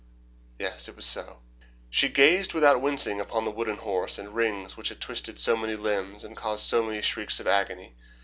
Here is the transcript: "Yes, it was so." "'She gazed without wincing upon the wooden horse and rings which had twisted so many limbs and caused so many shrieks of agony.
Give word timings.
"Yes, 0.57 0.89
it 0.89 0.95
was 0.95 1.05
so." 1.05 1.43
"'She 1.91 2.09
gazed 2.09 2.55
without 2.55 2.81
wincing 2.81 3.21
upon 3.21 3.45
the 3.45 3.51
wooden 3.51 3.77
horse 3.77 4.17
and 4.17 4.33
rings 4.33 4.75
which 4.75 4.89
had 4.89 4.99
twisted 4.99 5.37
so 5.37 5.55
many 5.55 5.75
limbs 5.75 6.23
and 6.23 6.35
caused 6.35 6.65
so 6.65 6.81
many 6.81 7.03
shrieks 7.03 7.39
of 7.39 7.45
agony. 7.45 7.93